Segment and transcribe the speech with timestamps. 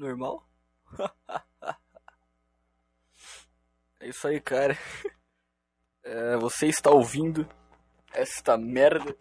[0.00, 0.48] Normal?
[4.00, 4.74] é isso aí, cara.
[6.02, 7.46] É, você está ouvindo
[8.10, 9.14] esta merda.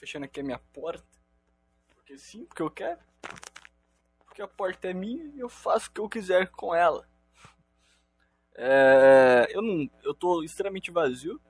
[0.00, 1.06] Fechando aqui a minha porta.
[1.94, 2.98] Porque sim, porque eu quero.
[4.24, 7.08] Porque a porta é minha e eu faço o que eu quiser com ela.
[8.56, 9.88] É, eu não.
[10.02, 11.40] Eu tô extremamente vazio.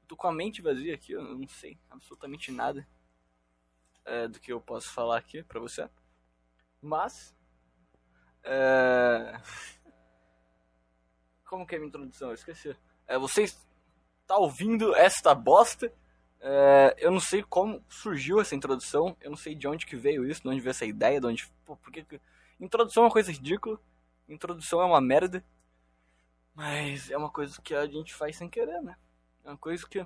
[0.00, 2.88] Eu tô com a mente vazia aqui, eu não sei absolutamente nada
[4.06, 5.88] é, do que eu posso falar aqui pra você.
[6.80, 7.34] Mas.
[8.44, 9.40] É...
[11.44, 12.28] Como que é a minha introdução?
[12.28, 12.76] Eu esqueci.
[13.06, 15.92] É, você está ouvindo esta bosta.
[16.40, 19.16] É, eu não sei como surgiu essa introdução.
[19.20, 21.46] Eu não sei de onde que veio isso, de onde veio essa ideia, de onde.
[21.64, 22.20] Pô, porque que...
[22.58, 23.78] Introdução é uma coisa ridícula.
[24.28, 25.44] Introdução é uma merda.
[26.52, 28.96] Mas é uma coisa que a gente faz sem querer, né?
[29.44, 30.04] É uma coisa que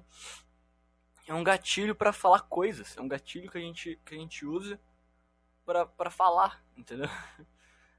[1.30, 4.44] é um gatilho para falar coisas, é um gatilho que a gente que a gente
[4.44, 4.80] usa
[5.64, 7.08] para falar, entendeu?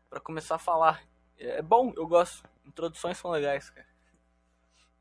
[0.10, 1.02] para começar a falar.
[1.38, 2.44] É, é bom, eu gosto.
[2.66, 3.88] Introduções são legais, cara.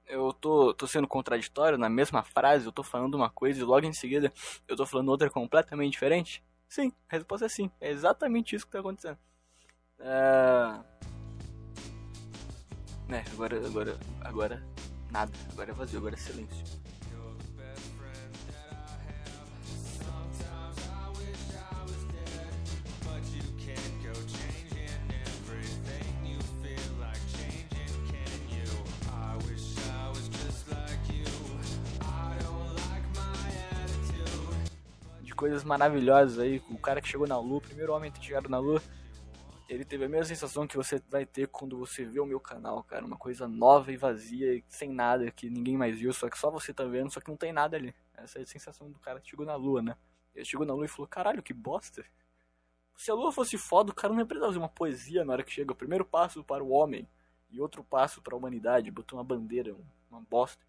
[0.07, 3.85] Eu tô, tô sendo contraditório na mesma frase, eu tô falando uma coisa e logo
[3.85, 4.33] em seguida
[4.69, 6.45] eu tô falando outra completamente diferente?
[6.69, 7.69] Sim, a resposta é sim.
[7.81, 9.19] É exatamente isso que tá acontecendo.
[9.99, 10.81] É...
[13.13, 14.67] É, agora, agora, agora,
[15.11, 15.33] nada.
[15.51, 16.90] Agora é vazio, agora é silêncio.
[35.41, 38.51] Coisas maravilhosas aí, o cara que chegou na lua, o primeiro homem a ter chegado
[38.51, 38.83] na lua,
[39.71, 42.85] ele teve a mesma sensação que você vai ter quando você vê o meu canal,
[42.85, 43.07] cara.
[43.07, 46.75] Uma coisa nova e vazia, sem nada, que ninguém mais viu, só que só você
[46.75, 47.95] tá vendo, só que não tem nada ali.
[48.15, 49.97] Essa é a sensação do cara que chegou na lua, né?
[50.35, 52.05] Ele chegou na lua e falou: caralho, que bosta.
[52.95, 55.43] Se a lua fosse foda, o cara não ia precisar fazer uma poesia na hora
[55.43, 55.73] que chega.
[55.73, 57.09] O primeiro passo para o homem
[57.49, 58.91] e outro passo para a humanidade.
[58.91, 59.75] Botou uma bandeira,
[60.11, 60.63] uma bosta.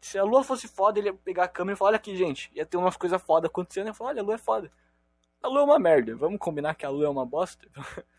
[0.00, 2.50] Se a lua fosse foda, ele ia pegar a câmera e falar: olha aqui, gente,
[2.54, 3.86] ia ter umas coisas foda acontecendo.
[3.86, 4.70] Ia falar: olha, a lua é foda.
[5.42, 6.14] A lua é uma merda.
[6.16, 7.66] Vamos combinar que a lua é uma bosta?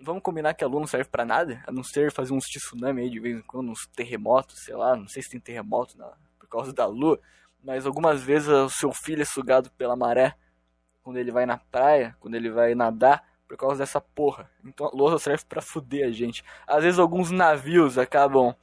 [0.00, 3.02] vamos combinar que a lua não serve para nada, a não ser fazer uns tsunami
[3.02, 6.12] aí de vez em quando, uns terremotos, sei lá, não sei se tem terremoto na,
[6.38, 7.18] por causa da lua,
[7.62, 10.36] mas algumas vezes o seu filho é sugado pela maré
[11.02, 14.50] quando ele vai na praia, quando ele vai nadar, por causa dessa porra.
[14.64, 16.42] Então a lua só serve para fuder a gente.
[16.66, 18.54] Às vezes alguns navios acabam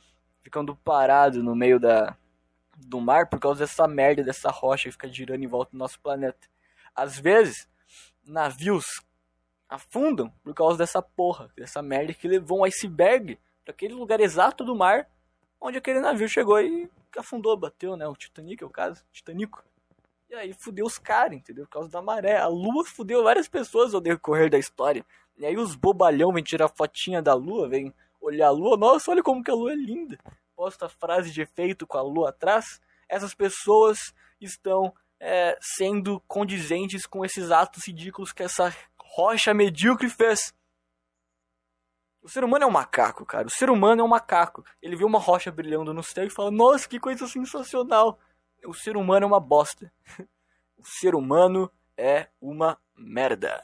[0.41, 2.17] ficando parados no meio da
[2.87, 5.99] do mar por causa dessa merda, dessa rocha que fica girando em volta do nosso
[5.99, 6.47] planeta.
[6.95, 7.67] Às vezes,
[8.23, 8.85] navios
[9.69, 14.65] afundam por causa dessa porra, dessa merda que levou um iceberg para aquele lugar exato
[14.65, 15.07] do mar
[15.61, 18.07] onde aquele navio chegou e afundou, bateu, né?
[18.07, 19.63] O Titanic, é o caso, Titanico.
[20.27, 21.65] E aí fudeu os caras, entendeu?
[21.65, 22.37] Por causa da maré.
[22.37, 25.05] A lua fudeu várias pessoas ao decorrer da história.
[25.37, 28.77] E aí os bobalhão vêm tirar fotinha da lua, vêm olhar a lua.
[28.77, 30.17] Nossa, olha como que a lua é linda.
[30.61, 32.79] Posta frase de efeito com a lua atrás.
[33.09, 40.53] Essas pessoas estão é, sendo condizentes com esses atos ridículos que essa rocha medíocre fez.
[42.21, 43.47] O ser humano é um macaco, cara.
[43.47, 44.63] O ser humano é um macaco.
[44.79, 48.19] Ele vê uma rocha brilhando no céu e fala: Nossa, que coisa sensacional.
[48.63, 49.91] O ser humano é uma bosta.
[50.77, 53.63] O ser humano é uma merda.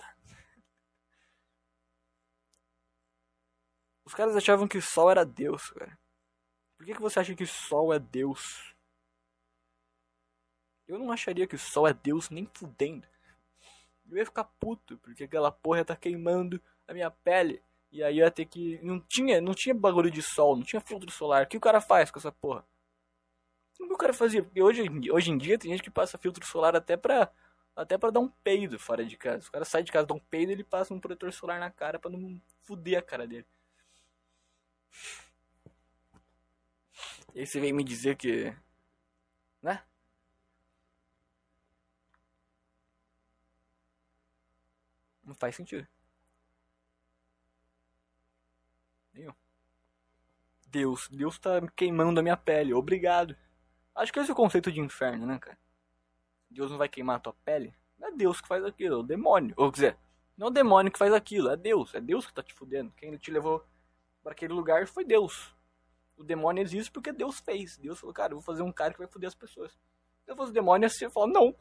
[4.03, 5.95] Os caras achavam que o sol era Deus, cara.
[6.77, 8.75] Por que, que você acha que o sol é Deus?
[10.87, 13.05] Eu não acharia que o sol é Deus nem fudendo.
[14.09, 17.61] Eu ia ficar puto, porque aquela porra tá queimando a minha pele.
[17.91, 18.79] E aí eu ia ter que.
[18.81, 21.43] Não tinha, não tinha bagulho de sol, não tinha filtro solar.
[21.43, 22.65] O que o cara faz com essa porra?
[23.79, 24.43] O que o cara fazia?
[24.43, 27.31] Porque hoje, hoje em dia tem gente que passa filtro solar até pra.
[27.75, 29.47] Até pra dar um peido fora de casa.
[29.47, 31.99] O cara sai de casa, dá um peido ele passa um protetor solar na cara
[31.99, 33.45] pra não fuder a cara dele.
[37.37, 38.51] E aí você vem me dizer que.
[39.61, 39.83] Né?
[45.23, 45.87] Não faz sentido.
[49.13, 49.31] Nenhum.
[50.65, 53.37] Deus, Deus tá queimando a minha pele, obrigado.
[53.93, 55.59] Acho que esse é o conceito de inferno, né, cara?
[56.49, 57.71] Deus não vai queimar a tua pele?
[57.99, 59.53] Não é Deus que faz aquilo, é o demônio.
[59.57, 59.97] Ou quer dizer,
[60.35, 61.93] não é o demônio que faz aquilo, é Deus.
[61.93, 62.91] É Deus que tá te fudendo.
[62.97, 63.63] Quem te levou
[64.23, 65.55] para aquele lugar foi Deus.
[66.17, 67.77] O demônio existe porque Deus fez.
[67.77, 69.71] Deus falou, cara, eu vou fazer um cara que vai fuder as pessoas.
[70.25, 71.55] Eu fosse demônio, você fala, não,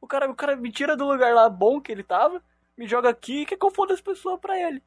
[0.00, 2.42] o cara, o cara me tira do lugar lá bom que ele tava
[2.78, 4.80] me joga aqui e quer que eu foda as pessoas pra ele.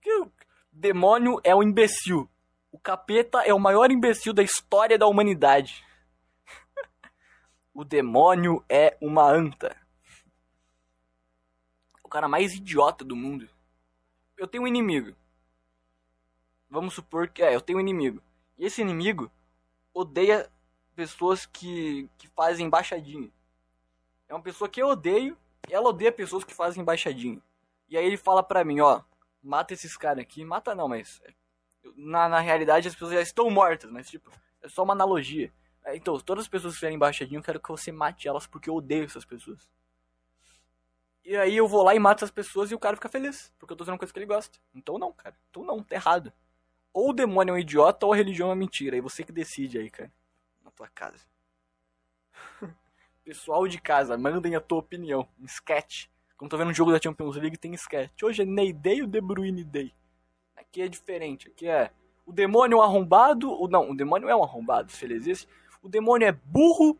[0.00, 0.32] Que o
[0.70, 2.30] demônio é um imbecil.
[2.70, 5.84] O capeta é o maior imbecil da história da humanidade.
[7.74, 9.76] o demônio é uma anta.
[12.08, 13.48] cara mais idiota do mundo.
[14.36, 15.16] Eu tenho um inimigo.
[16.68, 18.22] Vamos supor que é, eu tenho um inimigo.
[18.62, 19.28] Esse inimigo
[19.92, 20.48] odeia
[20.94, 23.28] pessoas que, que fazem embaixadinha.
[24.28, 25.36] É uma pessoa que eu odeio
[25.68, 27.42] e ela odeia pessoas que fazem embaixadinha.
[27.88, 29.02] E aí ele fala pra mim, ó,
[29.42, 30.44] mata esses caras aqui.
[30.44, 31.20] Mata não, mas
[31.96, 34.30] na, na realidade as pessoas já estão mortas, mas tipo,
[34.62, 35.52] é só uma analogia.
[35.84, 38.70] É, então, todas as pessoas que fizerem embaixadinha, eu quero que você mate elas porque
[38.70, 39.68] eu odeio essas pessoas.
[41.24, 43.72] E aí eu vou lá e mato as pessoas e o cara fica feliz, porque
[43.72, 44.56] eu tô fazendo coisa que ele gosta.
[44.72, 45.36] Então não, cara.
[45.50, 46.32] Então não, tá errado.
[46.92, 48.96] Ou o demônio é um idiota ou a religião é uma mentira.
[48.96, 50.12] Aí você que decide aí, cara.
[50.62, 51.24] Na tua casa.
[53.24, 55.26] Pessoal de casa, mandem a tua opinião.
[55.40, 56.06] Um sketch.
[56.36, 58.22] Como tô vendo um jogo da Champions League, tem sketch.
[58.22, 59.94] Hoje é Ney Day ou De Bruyne Day.
[60.56, 61.48] Aqui é diferente.
[61.48, 61.90] Aqui é
[62.26, 63.50] o demônio é um arrombado.
[63.50, 65.48] Ou não, o demônio é um arrombado, se ele existe.
[65.82, 66.98] O demônio é burro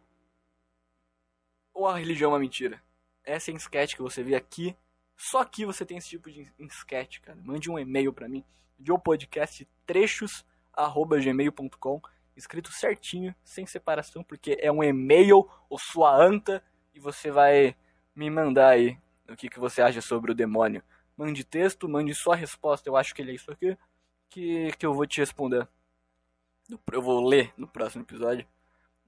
[1.75, 2.83] ou a religião é uma mentira?
[3.25, 4.77] Essa é a sketch que você vê aqui.
[5.30, 7.38] Só aqui você tem esse tipo de sketch, cara.
[7.44, 8.44] Mande um e-mail para mim.
[8.76, 12.02] De podcast trechos@gmail.com
[12.36, 16.60] escrito certinho, sem separação, porque é um e-mail ou sua anta
[16.92, 17.76] e você vai
[18.16, 18.98] me mandar aí
[19.28, 20.82] o que, que você acha sobre o demônio.
[21.16, 23.78] Mande texto, mande sua resposta, eu acho que ele é isso aqui,
[24.28, 25.69] que, que eu vou te responder.
[26.90, 28.44] Eu vou ler no próximo episódio.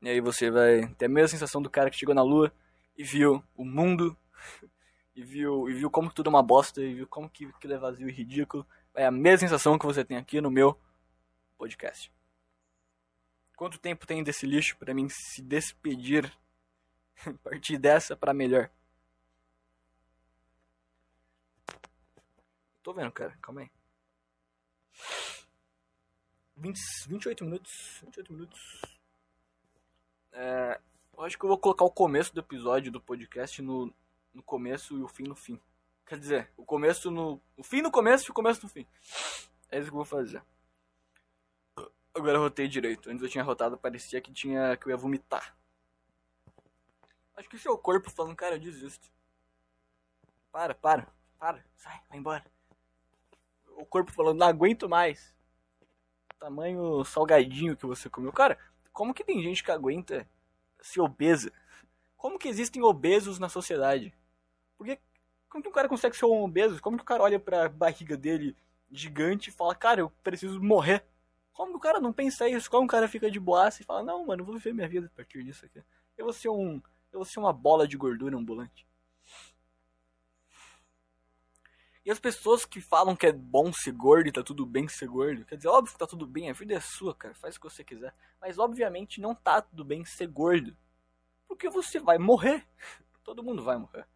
[0.00, 2.52] E aí você vai ter a mesma sensação do cara que chegou na lua
[2.96, 4.16] e viu o mundo,
[5.14, 7.74] e viu, e viu como que tudo é uma bosta, e viu como que aquilo
[7.74, 8.66] é vazio e ridículo.
[8.94, 10.78] É a mesma sensação que você tem aqui no meu
[11.56, 12.12] podcast.
[13.56, 16.32] Quanto tempo tem desse lixo para mim se despedir
[17.42, 18.70] partir dessa para melhor?
[22.82, 23.36] Tô vendo, cara.
[23.40, 23.70] Calma aí.
[26.56, 26.78] 20,
[27.08, 28.00] 28 minutos.
[28.02, 28.82] 28 minutos.
[30.32, 30.80] É,
[31.16, 33.92] eu acho que eu vou colocar o começo do episódio do podcast no,
[34.34, 35.60] no começo e o fim no fim.
[36.04, 37.40] Quer dizer, o começo no.
[37.56, 38.86] O fim no começo e o começo no fim.
[39.70, 40.42] É isso que eu vou fazer.
[42.14, 43.10] Agora eu rotei direito.
[43.10, 45.56] Antes eu tinha rotado, parecia que tinha que eu ia vomitar.
[47.36, 49.10] Acho que seu corpo falando, cara, eu desisto.
[50.52, 51.08] Para, para,
[51.38, 52.44] para, sai, vai embora.
[53.76, 55.34] O corpo falando, não aguento mais.
[56.38, 58.32] Tamanho salgadinho que você comeu.
[58.32, 58.56] Cara,
[58.92, 60.28] como que tem gente que aguenta
[60.80, 61.52] ser obesa?
[62.16, 64.14] Como que existem obesos na sociedade?
[64.76, 65.00] Porque
[65.48, 66.80] como que um cara consegue ser um obeso?
[66.80, 68.56] Como que o cara olha pra barriga dele
[68.90, 71.04] gigante e fala, cara, eu preciso morrer?
[71.52, 72.70] Como que o cara não pensa isso?
[72.70, 75.16] Como o cara fica de boaça e fala, não, mano, vou viver minha vida a
[75.16, 75.82] partir disso aqui.
[76.16, 76.82] Eu vou ser um.
[77.12, 78.84] Eu vou ser uma bola de gordura ambulante.
[82.04, 85.06] E as pessoas que falam que é bom ser gordo e tá tudo bem ser
[85.06, 87.60] gordo, quer dizer, óbvio que tá tudo bem, a vida é sua, cara, faz o
[87.60, 88.14] que você quiser.
[88.38, 90.76] Mas obviamente não tá tudo bem ser gordo.
[91.48, 92.66] Porque você vai morrer.
[93.24, 94.06] Todo mundo vai morrer.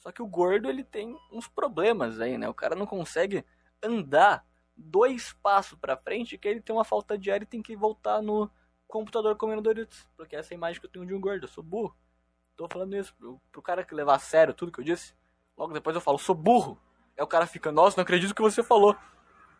[0.00, 2.48] Só que o gordo ele tem uns problemas aí, né?
[2.48, 3.44] O cara não consegue
[3.82, 4.44] andar
[4.74, 8.22] dois passos para frente que ele tem uma falta de ar e tem que voltar
[8.22, 8.50] no
[8.88, 10.08] computador comendo Doritos.
[10.16, 11.44] Porque essa é a imagem que eu tenho de um gordo.
[11.44, 11.94] Eu sou burro.
[12.56, 15.14] Tô falando isso pro, pro cara que levar a sério tudo que eu disse.
[15.56, 16.78] Logo depois eu falo, sou burro.
[17.16, 18.96] Aí o cara fica, nossa, não acredito que você falou.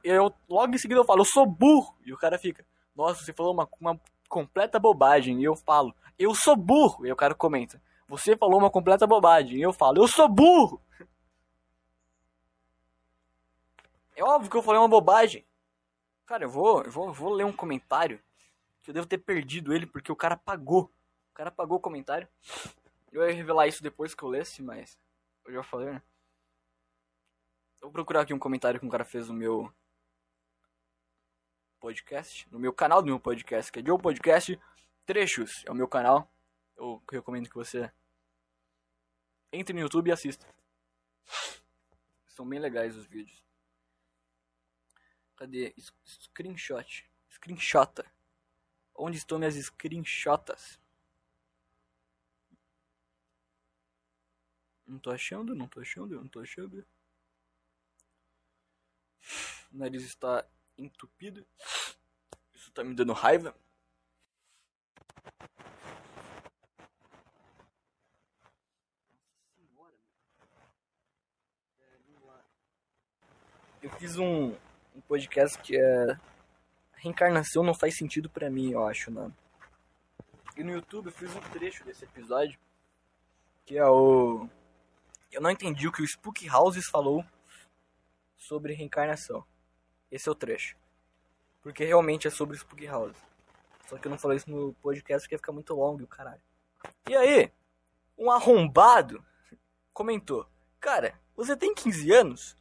[0.02, 1.94] E eu, logo em seguida eu falo, eu sou burro.
[2.04, 2.64] E o cara fica,
[2.96, 5.40] nossa, você falou uma, uma completa bobagem.
[5.40, 7.06] E eu falo, eu sou burro.
[7.06, 9.58] E o cara comenta, você falou uma completa bobagem.
[9.58, 10.82] E eu falo, eu sou burro.
[14.16, 15.46] É óbvio que eu falei uma bobagem.
[16.26, 18.20] Cara, eu vou, eu vou, eu vou ler um comentário
[18.80, 20.92] que eu devo ter perdido ele porque o cara apagou.
[21.30, 22.28] O cara apagou o comentário.
[23.12, 24.98] Eu ia revelar isso depois que eu lesse, mas
[25.46, 26.02] eu já falei, né?
[27.80, 29.72] Eu vou procurar aqui um comentário que um cara fez no meu
[31.78, 34.60] podcast, no meu canal do meu podcast, que é Joe Podcast
[35.06, 36.28] Trechos, é o meu canal.
[36.76, 37.90] Eu recomendo que você
[39.52, 40.46] entre no YouTube e assista.
[42.28, 43.44] São bem legais os vídeos.
[45.36, 45.74] Cadê?
[46.04, 47.10] Screenshot.
[47.30, 48.10] Screenshota.
[48.94, 50.78] Onde estão minhas screenshotas?
[54.86, 56.86] Não tô achando, não tô achando, não tô achando.
[59.72, 60.44] O nariz está
[60.76, 61.46] entupido.
[62.52, 63.56] Isso tá me dando raiva.
[73.82, 74.54] Eu fiz um,
[74.94, 76.18] um podcast que é
[76.96, 79.34] reencarnação não faz sentido para mim, eu acho, não.
[80.56, 82.58] E no YouTube eu fiz um trecho desse episódio
[83.64, 84.48] que é o
[85.32, 87.24] eu não entendi o que o Spook Houses falou
[88.36, 89.44] sobre reencarnação.
[90.10, 90.76] Esse é o trecho.
[91.62, 93.16] Porque realmente é sobre Spook House.
[93.86, 96.42] Só que eu não falei isso no podcast porque ia ficar muito longo, caralho.
[97.08, 97.52] E aí,
[98.18, 99.24] um arrombado
[99.92, 100.48] comentou:
[100.80, 102.56] Cara, Você tem 15 anos?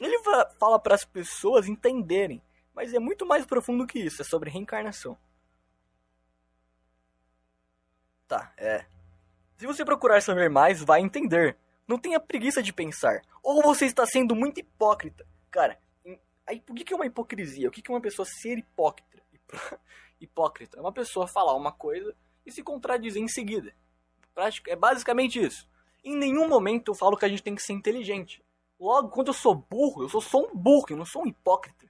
[0.00, 0.18] Ele
[0.58, 2.42] fala para as pessoas entenderem,
[2.74, 5.18] mas é muito mais profundo que isso, é sobre reencarnação.
[8.26, 8.86] Tá, é.
[9.56, 11.56] Se você procurar saber mais, vai entender.
[11.86, 13.22] Não tenha preguiça de pensar.
[13.42, 15.26] Ou você está sendo muito hipócrita.
[15.50, 15.78] Cara,
[16.46, 17.68] aí por que é uma hipocrisia?
[17.68, 19.20] O que é uma pessoa ser hipócrita?
[20.20, 20.78] Hipócrita.
[20.78, 22.14] É uma pessoa falar uma coisa
[22.44, 23.74] e se contradizer em seguida.
[24.68, 25.68] É basicamente isso.
[26.04, 28.42] Em nenhum momento eu falo que a gente tem que ser inteligente.
[28.80, 31.86] Logo, quando eu sou burro, eu sou só um burro, eu não sou um hipócrita.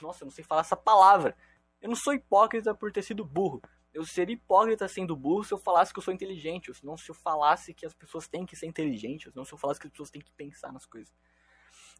[0.00, 1.36] Nossa, eu não sei falar essa palavra.
[1.82, 3.60] Eu não sou hipócrita por ter sido burro.
[3.92, 7.10] Eu seria hipócrita sendo burro se eu falasse que eu sou inteligente, ou não se
[7.10, 9.88] eu falasse que as pessoas têm que ser inteligentes, ou não se eu falasse que
[9.88, 11.12] as pessoas têm que pensar nas coisas.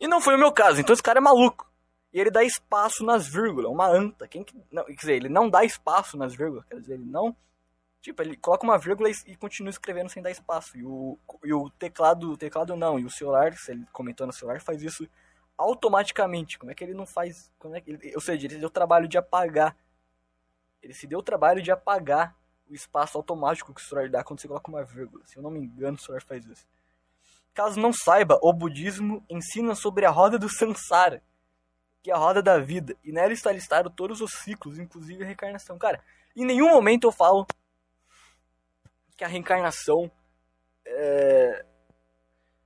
[0.01, 1.69] E não foi o meu caso, então esse cara é maluco.
[2.13, 4.29] E ele dá espaço nas vírgulas, uma anta.
[4.29, 7.37] Quem que, não, quer dizer, ele não dá espaço nas vírgulas, quer dizer, ele não
[8.01, 10.77] Tipo, ele coloca uma vírgula e, continua escrevendo sem dar espaço.
[10.77, 14.33] E o, e o teclado, o teclado não, e o celular, se ele comentou no
[14.33, 15.07] celular, faz isso
[15.57, 16.59] automaticamente.
[16.59, 17.53] Como é que ele não faz.
[17.59, 19.77] Como é que ele, ou seja, ele se deu o trabalho de apagar.
[20.83, 22.35] Ele se deu o trabalho de apagar
[22.67, 25.23] o espaço automático que o celular dá quando você coloca uma vírgula.
[25.27, 26.67] Se eu não me engano, o celular faz isso.
[27.53, 31.23] Caso não saiba, o budismo ensina sobre a roda do samsara,
[32.03, 35.27] que é a roda da vida, e nela está listado todos os ciclos, inclusive a
[35.27, 35.77] reencarnação.
[35.77, 36.01] Cara,
[36.35, 37.47] em nenhum momento eu falo
[39.21, 40.11] que a reencarnação.
[40.87, 41.67] É...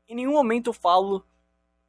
[0.08, 1.26] Em nenhum momento eu falo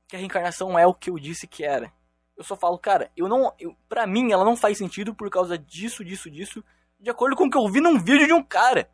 [0.08, 1.94] que a reencarnação é o que eu disse que era.
[2.36, 3.54] Eu só falo, cara, eu não.
[3.60, 6.64] Eu, pra mim ela não faz sentido por causa disso, disso, disso.
[7.00, 8.90] De acordo com o que eu vi num vídeo de um cara.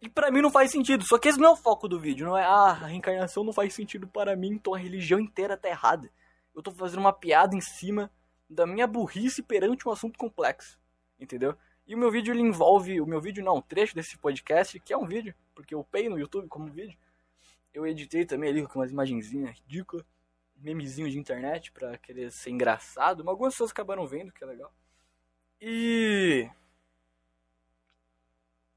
[0.00, 1.04] E pra mim não faz sentido.
[1.04, 2.26] Só que esse não é o foco do vídeo.
[2.26, 5.68] Não é, ah, a reencarnação não faz sentido para mim, então a religião inteira tá
[5.68, 6.10] errada.
[6.52, 8.10] Eu tô fazendo uma piada em cima
[8.50, 10.76] da minha burrice perante um assunto complexo.
[11.20, 11.56] Entendeu?
[11.88, 14.92] E o meu vídeo ele envolve, o meu vídeo não, um trecho desse podcast, que
[14.92, 16.98] é um vídeo, porque eu pei no YouTube como vídeo.
[17.72, 20.04] Eu editei também ali com umas imagenzinhas ridículas,
[20.54, 24.70] memezinho de internet pra querer ser engraçado, mas algumas pessoas acabaram vendo, que é legal.
[25.62, 26.50] E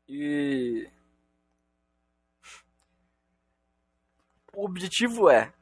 [0.07, 0.89] e
[4.53, 5.53] o objetivo é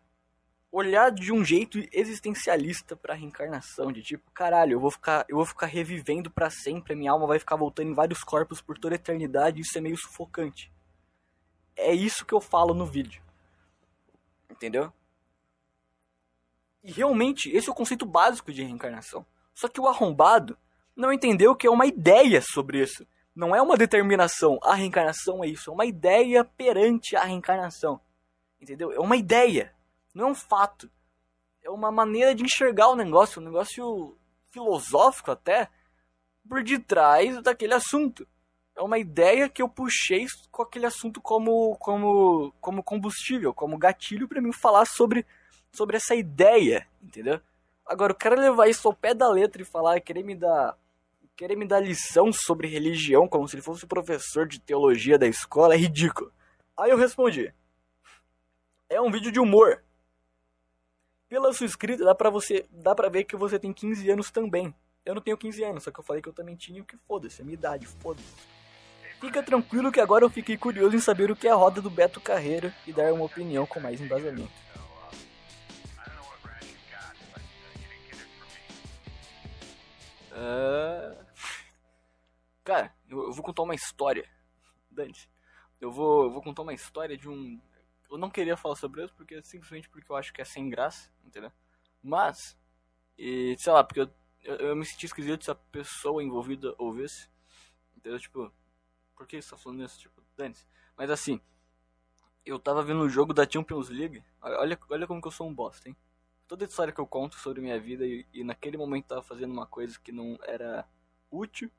[0.71, 5.45] olhar de um jeito existencialista para reencarnação, de tipo, caralho, eu vou ficar, eu vou
[5.45, 8.95] ficar revivendo para sempre, a minha alma vai ficar voltando em vários corpos por toda
[8.95, 10.71] a eternidade, isso é meio sufocante.
[11.75, 13.21] É isso que eu falo no vídeo.
[14.49, 14.91] Entendeu?
[16.83, 19.25] E realmente, esse é o conceito básico de reencarnação.
[19.53, 20.57] Só que o arrombado
[20.95, 23.05] não entendeu que é uma ideia sobre isso.
[23.35, 24.59] Não é uma determinação.
[24.63, 25.69] A reencarnação é isso.
[25.69, 27.99] É uma ideia perante a reencarnação.
[28.59, 28.91] Entendeu?
[28.91, 29.73] É uma ideia.
[30.13, 30.89] Não é um fato.
[31.63, 34.17] É uma maneira de enxergar o negócio, um negócio
[34.49, 35.69] filosófico até,
[36.47, 38.27] por detrás daquele assunto.
[38.75, 44.27] É uma ideia que eu puxei com aquele assunto como, como, como combustível, como gatilho
[44.27, 45.25] para mim falar sobre,
[45.71, 47.41] sobre essa ideia, entendeu?
[47.85, 50.77] Agora, o cara levar isso ao pé da letra e falar, querer me dar
[51.35, 55.73] querer me dar lição sobre religião como se ele fosse professor de teologia da escola
[55.73, 56.33] é ridículo.
[56.77, 57.53] Aí eu respondi:
[58.89, 59.81] É um vídeo de humor.
[61.29, 64.73] Pela sua escrita, dá pra, você, dá pra ver que você tem 15 anos também.
[65.05, 67.41] Eu não tenho 15 anos, só que eu falei que eu também tinha, que foda-se,
[67.41, 68.33] é minha idade, foda-se.
[69.21, 71.89] Fica tranquilo que agora eu fiquei curioso em saber o que é a roda do
[71.89, 74.51] Beto Carreira e dar uma opinião com mais embasamento.
[80.31, 81.25] Uh...
[82.63, 84.27] Cara, eu, vou contar uma história.
[84.89, 85.29] Dante.
[85.79, 87.59] Eu vou, eu vou contar uma história de um,
[88.09, 91.11] eu não queria falar sobre isso porque simplesmente porque eu acho que é sem graça,
[91.23, 91.51] entendeu?
[92.01, 92.57] Mas,
[93.17, 94.09] e, sei lá, porque eu,
[94.43, 97.29] eu, eu me senti esquisito se a pessoa envolvida ouvisse,
[97.95, 98.19] entendeu?
[98.19, 98.51] Tipo,
[99.15, 99.99] por que você tá falando isso?
[99.99, 100.55] Tipo, dane
[100.97, 101.39] Mas assim,
[102.45, 105.53] eu tava vendo o jogo da Champions League, olha, olha como que eu sou um
[105.53, 105.95] bosta, hein?
[106.47, 109.67] Toda história que eu conto sobre minha vida e, e naquele momento tava fazendo uma
[109.67, 110.87] coisa que não era
[111.29, 111.69] útil,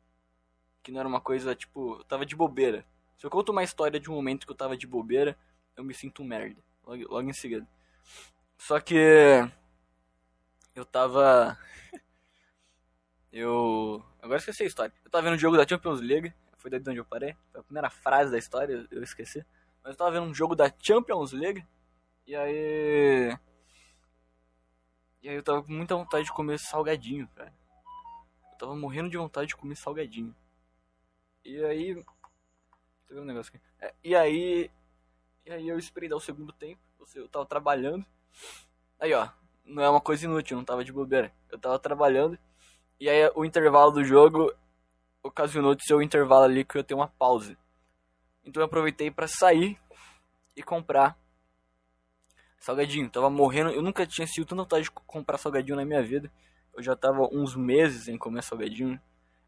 [0.83, 2.87] que não era uma coisa, tipo, eu tava de bobeira.
[3.17, 5.37] Se eu conto uma história de um momento que eu tava de bobeira,
[5.81, 6.63] eu me sinto um merda.
[6.85, 7.67] Logo, logo em seguida.
[8.59, 8.95] Só que.
[10.75, 11.59] Eu tava.
[13.33, 14.05] eu.
[14.21, 14.93] Agora esqueci a história.
[15.03, 16.33] Eu tava vendo o jogo da Champions League.
[16.59, 17.35] Foi daí de onde eu parei.
[17.51, 19.45] Foi a primeira frase da história, eu esqueci.
[19.83, 21.67] Mas eu tava vendo um jogo da Champions League.
[22.27, 23.39] E aí.
[25.23, 27.53] E aí eu tava com muita vontade de comer salgadinho, cara.
[28.53, 30.37] Eu tava morrendo de vontade de comer salgadinho.
[31.43, 32.05] E aí.
[33.11, 33.65] Um negócio aqui?
[33.81, 34.71] É, e aí
[35.52, 36.80] aí eu esperei dar o segundo tempo.
[37.14, 38.04] Eu tava trabalhando.
[38.99, 39.28] Aí, ó.
[39.64, 41.33] Não é uma coisa inútil, não tava de bobeira.
[41.50, 42.38] Eu tava trabalhando.
[42.99, 44.52] E aí o intervalo do jogo
[45.23, 47.57] ocasionou de ser o intervalo ali que eu ter uma pausa.
[48.45, 49.78] Então eu aproveitei para sair
[50.57, 51.16] e comprar
[52.61, 53.71] Salgadinho, tava morrendo.
[53.71, 56.30] Eu nunca tinha sido tanta vontade de comprar salgadinho na minha vida.
[56.76, 59.00] Eu já tava uns meses sem comer salgadinho.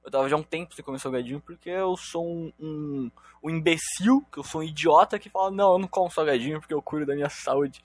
[0.05, 3.11] Eu tava já um tempo sem comer salgadinho porque eu sou um, um,
[3.43, 6.75] um imbecil, que eu sou um idiota que fala, não, eu não como salgadinho porque
[6.75, 7.83] eu cuido da minha saúde.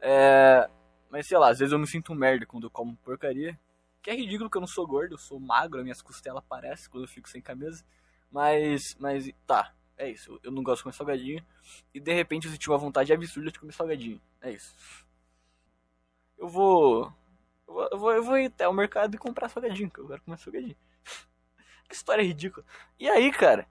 [0.00, 0.68] É,
[1.10, 3.58] mas sei lá, às vezes eu me sinto um merda quando eu como porcaria.
[4.02, 7.04] Que é ridículo que eu não sou gordo, eu sou magro, minhas costelas aparecem quando
[7.04, 7.82] eu fico sem camisa.
[8.30, 10.38] Mas, mas tá, é isso.
[10.42, 11.46] Eu não gosto de comer salgadinho.
[11.94, 14.20] E de repente eu senti uma vontade absurda de comer salgadinho.
[14.42, 14.74] É isso.
[16.36, 17.10] Eu vou,
[17.66, 20.38] eu vou, eu vou ir até o mercado e comprar salgadinho, que eu quero comer
[20.38, 20.76] salgadinho.
[21.88, 22.64] Que história ridícula.
[22.98, 23.68] E aí, cara,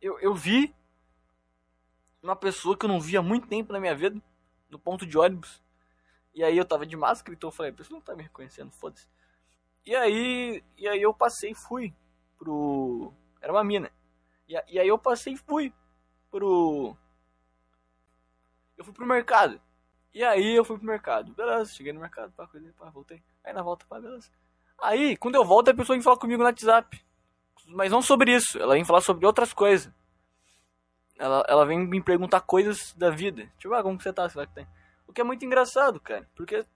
[0.00, 0.74] eu, eu vi
[2.22, 4.20] uma pessoa que eu não via há muito tempo na minha vida,
[4.70, 5.62] no ponto de ônibus.
[6.34, 8.70] E aí eu tava de máscara, então eu falei, a pessoa não tá me reconhecendo,
[8.70, 9.06] foda-se.
[9.84, 11.92] E aí, e aí eu passei e fui
[12.38, 13.12] pro.
[13.40, 13.90] Era uma mina.
[14.48, 15.72] E, e aí eu passei e fui
[16.30, 16.96] pro.
[18.76, 19.60] Eu fui pro mercado.
[20.14, 21.32] E aí eu fui pro mercado.
[21.34, 23.22] Beleza, cheguei no mercado, pá, coisa, pá, voltei.
[23.42, 24.30] Aí na volta, pá, beleza.
[24.80, 27.04] Aí, quando eu volto, a pessoa vem falar comigo no WhatsApp.
[27.66, 29.92] Mas não sobre isso, ela vem falar sobre outras coisas.
[31.18, 33.50] Ela, ela vem me perguntar coisas da vida.
[33.58, 34.28] Tipo, ah, como que você tá?
[34.28, 34.66] Será que tem?
[35.06, 36.28] O que é muito engraçado, cara.
[36.34, 36.66] Porque.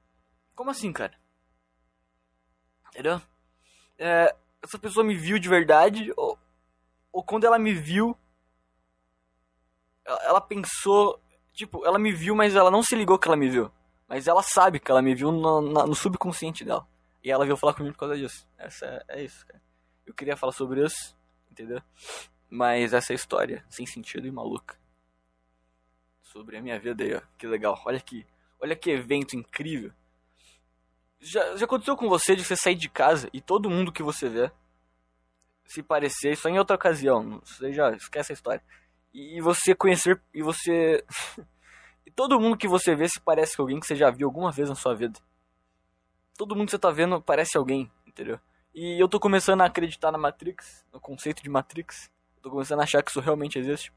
[0.55, 1.15] Como assim, cara?
[2.91, 3.21] Entendeu?
[3.99, 6.39] É, essa pessoa me viu de verdade, ou,
[7.13, 8.17] ou quando ela me viu,
[10.05, 11.21] ela, ela pensou.
[11.53, 13.71] Tipo, ela me viu, mas ela não se ligou que ela me viu.
[14.07, 16.87] Mas ela sabe que ela me viu no, no subconsciente dela.
[17.25, 18.47] E ela veio falar comigo por causa disso.
[18.57, 19.61] Essa é, é isso, cara.
[20.07, 21.17] Eu queria falar sobre isso,
[21.51, 21.83] entendeu?
[22.49, 24.79] Mas essa é a história, sem sentido e maluca.
[26.23, 27.21] Sobre a minha vida aí, ó.
[27.37, 27.81] Que legal.
[27.85, 28.25] Olha aqui.
[28.61, 29.93] Olha que evento incrível.
[31.19, 34.29] Já, já aconteceu com você de você sair de casa e todo mundo que você
[34.29, 34.51] vê
[35.67, 38.63] se parecer, só em outra ocasião, você já esquece a história.
[39.13, 41.05] E você conhecer, e você.
[42.07, 44.53] e todo mundo que você vê se parece com alguém que você já viu alguma
[44.53, 45.19] vez na sua vida.
[46.37, 48.39] Todo mundo que você tá vendo parece alguém, entendeu?
[48.79, 52.11] E eu tô começando a acreditar na Matrix, no conceito de Matrix.
[52.43, 53.91] Tô começando a achar que isso realmente existe.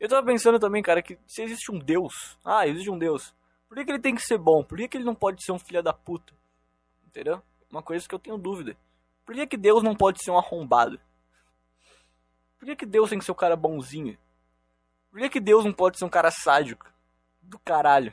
[0.00, 3.34] Eu tava pensando também, cara, que se existe um Deus, ah, existe um Deus,
[3.68, 4.64] por que, que ele tem que ser bom?
[4.64, 6.32] Por que, que ele não pode ser um filho da puta?
[7.06, 7.42] Entendeu?
[7.70, 8.74] Uma coisa que eu tenho dúvida.
[9.26, 10.98] Por que, que Deus não pode ser um arrombado?
[12.58, 14.16] Por que, que Deus tem que ser um cara bonzinho?
[15.10, 16.90] Por que, que Deus não pode ser um cara sádico?
[17.42, 18.10] Do caralho.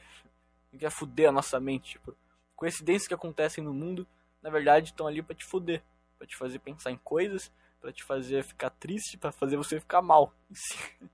[0.71, 1.91] Que quer fuder a nossa mente.
[1.91, 2.13] Tipo,
[2.53, 4.05] coincidências que acontecem no mundo,
[4.41, 5.81] na verdade, estão ali para te fuder
[6.21, 10.03] para te fazer pensar em coisas, para te fazer ficar triste, para fazer você ficar
[10.03, 10.31] mal.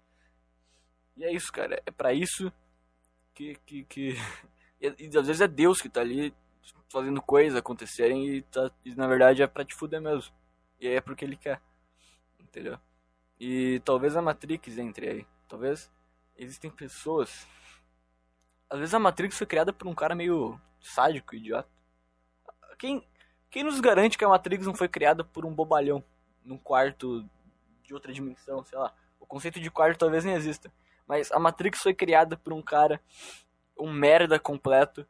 [1.15, 1.82] E é isso, cara.
[1.84, 2.54] É para isso
[3.34, 4.13] que que, que...
[4.80, 6.32] E, às vezes é Deus que tá ali
[6.91, 10.32] fazendo coisas acontecerem e, tá, e na verdade é para te fuder mesmo.
[10.80, 11.60] E é porque ele quer.
[12.39, 12.78] Entendeu?
[13.39, 15.28] E talvez a Matrix entre aí.
[15.48, 15.91] Talvez
[16.36, 17.48] existem pessoas.
[18.70, 21.67] Às vezes a Matrix foi criada por um cara meio sádico, idiota.
[22.78, 23.04] Quem,
[23.58, 26.04] quem nos garante que a Matrix não foi criada por um bobalhão
[26.46, 27.28] num quarto
[27.82, 28.93] de outra dimensão, sei lá.
[29.20, 30.72] O conceito de quarto talvez nem exista.
[31.08, 33.02] Mas a Matrix foi criada por um cara,
[33.76, 35.08] um merda completo,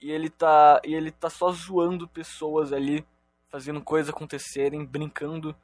[0.00, 3.04] e ele tá, e ele tá só zoando pessoas ali,
[3.50, 5.54] fazendo coisas acontecerem, brincando,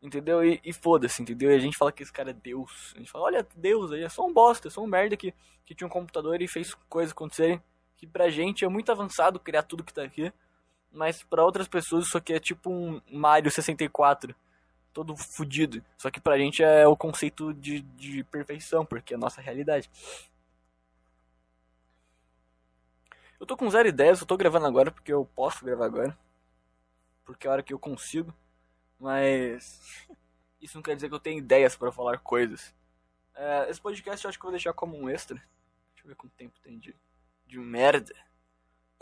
[0.00, 0.44] entendeu?
[0.44, 1.50] E, e foda-se, entendeu?
[1.50, 2.92] E a gente fala que esse cara é Deus.
[2.94, 5.34] A gente fala, olha, Deus aí é só um bosta, é só um merda que,
[5.66, 7.60] que tinha um computador e fez coisas acontecerem.
[7.96, 10.32] Que pra gente é muito avançado criar tudo que tá aqui.
[10.92, 14.34] Mas para outras pessoas isso aqui é tipo um Mario 64.
[14.92, 15.82] Todo fudido.
[15.96, 19.90] Só que pra gente é o conceito de, de perfeição, porque é a nossa realidade.
[23.40, 26.16] Eu tô com zero ideias, eu tô gravando agora porque eu posso gravar agora.
[27.24, 28.32] Porque é a hora que eu consigo.
[29.00, 30.06] Mas.
[30.60, 32.72] Isso não quer dizer que eu tenho ideias para falar coisas.
[33.34, 35.36] É, esse podcast eu acho que eu vou deixar como um extra.
[35.36, 36.94] Deixa eu ver quanto tempo tem de,
[37.46, 38.14] de merda.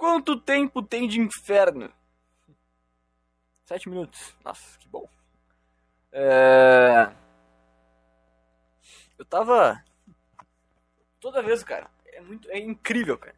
[0.01, 1.93] Quanto tempo tem de inferno?
[3.67, 4.35] Sete minutos.
[4.43, 5.07] Nossa, que bom.
[6.11, 7.13] É...
[9.19, 9.85] Eu tava.
[11.21, 11.91] Toda vez, cara.
[12.07, 12.51] É muito.
[12.51, 13.37] É incrível, cara.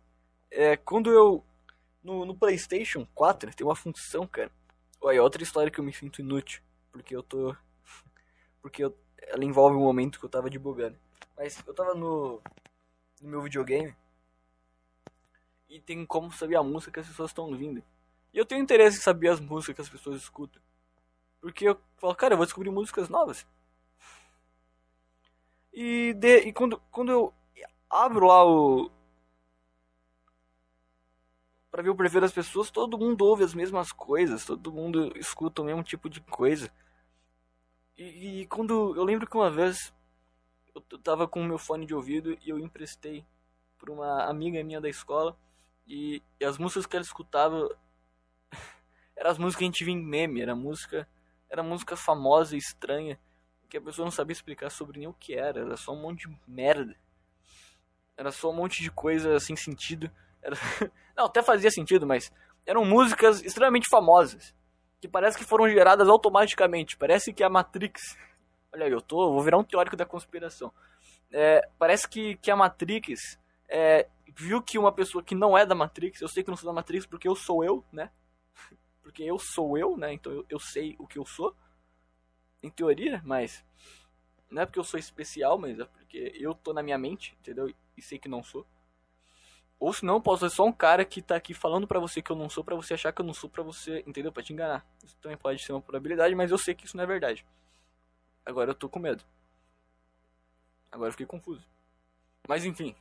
[0.52, 1.44] É, quando eu.
[2.00, 4.52] No, no PlayStation 4 tem uma função, cara.
[5.00, 6.62] Olha, outra história que eu me sinto inútil.
[6.92, 7.56] Porque eu tô.
[8.60, 8.96] Porque eu...
[9.18, 10.96] ela envolve um momento que eu tava debugando.
[11.36, 12.40] Mas eu tava no.
[13.20, 13.96] No meu videogame
[15.72, 17.82] e tem como saber a música que as pessoas estão ouvindo.
[18.32, 20.60] E eu tenho interesse em saber as músicas que as pessoas escutam.
[21.40, 23.46] Porque eu falo, cara, eu vou descobrir músicas novas.
[25.72, 27.34] E, de, e quando, quando eu
[27.88, 28.90] abro lá o.
[31.70, 35.62] Pra ver o perfil das pessoas, todo mundo ouve as mesmas coisas, todo mundo escuta
[35.62, 36.70] o mesmo tipo de coisa.
[37.96, 38.94] E, e quando.
[38.94, 39.90] Eu lembro que uma vez
[40.74, 43.24] eu tava com o meu fone de ouvido e eu emprestei
[43.78, 45.36] pra uma amiga minha da escola
[45.86, 47.68] E, e as músicas que ela escutava
[49.16, 51.08] eram as músicas que a gente via em meme, era música,
[51.48, 53.18] era música famosa e estranha,
[53.68, 56.28] que a pessoa não sabia explicar sobre nem o que era, era só um monte
[56.28, 56.94] de merda.
[58.16, 60.10] Era só um monte de coisa sem sentido.
[60.42, 60.56] Era...
[61.16, 62.30] Não, até fazia sentido, mas
[62.66, 64.54] eram músicas extremamente famosas,
[65.00, 66.96] que parece que foram geradas automaticamente.
[66.96, 68.16] Parece que a Matrix.
[68.72, 70.72] Olha aí, eu tô, vou virar um teórico da conspiração.
[71.30, 73.38] É, parece que, que a Matrix
[73.72, 76.68] é, viu que uma pessoa que não é da Matrix, eu sei que não sou
[76.68, 78.10] da Matrix porque eu sou eu, né?
[79.02, 80.12] Porque eu sou eu, né?
[80.12, 81.56] Então eu, eu sei o que eu sou,
[82.62, 83.64] em teoria, mas
[84.48, 87.74] não é porque eu sou especial, mas é porque eu tô na minha mente, entendeu?
[87.96, 88.66] E sei que não sou.
[89.78, 92.36] Ou senão posso ser só um cara que tá aqui falando pra você que eu
[92.36, 94.30] não sou, pra você achar que eu não sou, pra você, entendeu?
[94.30, 94.86] Pra te enganar.
[95.02, 97.44] Isso também pode ser uma probabilidade, mas eu sei que isso não é verdade.
[98.46, 99.24] Agora eu tô com medo.
[100.92, 101.66] Agora eu fiquei confuso.
[102.46, 102.94] Mas enfim.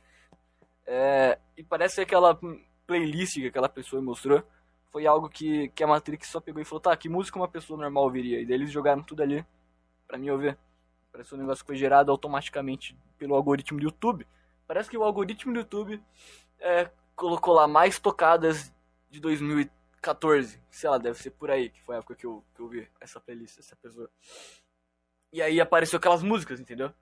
[0.94, 2.38] É, e parece aquela
[2.86, 4.42] playlist que aquela pessoa mostrou.
[4.90, 7.80] Foi algo que, que a Matrix só pegou e falou: tá, que música uma pessoa
[7.80, 8.42] normal ouviria?
[8.42, 9.42] E daí eles jogaram tudo ali
[10.06, 10.58] pra mim ouvir.
[11.10, 14.26] Parece um negócio que foi gerado automaticamente pelo algoritmo do YouTube.
[14.66, 15.98] Parece que o algoritmo do YouTube
[16.60, 18.70] é, colocou lá mais tocadas
[19.10, 20.60] de 2014.
[20.70, 22.86] Sei lá, deve ser por aí, que foi a época que eu, que eu vi
[23.00, 24.10] essa playlist, essa pessoa.
[25.32, 26.92] E aí apareceu aquelas músicas, entendeu?